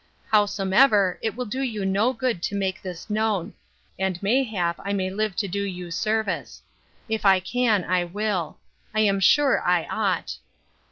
Howsomever, 0.31 1.19
it 1.21 1.35
will 1.35 1.45
do 1.45 1.61
you 1.61 1.85
no 1.85 2.11
good 2.11 2.41
to 2.41 2.55
make 2.55 2.81
this 2.81 3.07
known; 3.07 3.53
and 3.99 4.17
may 4.23 4.41
hap 4.43 4.77
I 4.83 4.93
may 4.93 5.11
live 5.11 5.35
to 5.35 5.47
do 5.47 5.61
you 5.61 5.91
service. 5.91 6.63
If 7.07 7.23
I 7.23 7.39
can, 7.39 7.83
I 7.83 8.05
will: 8.05 8.57
I 8.95 9.01
am 9.01 9.19
sure 9.19 9.61
I 9.61 9.83
ought. 9.85 10.37